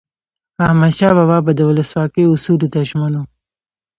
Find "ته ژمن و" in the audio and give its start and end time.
2.73-3.23